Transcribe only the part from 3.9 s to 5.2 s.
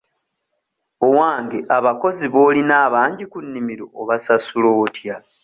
obasasula otya?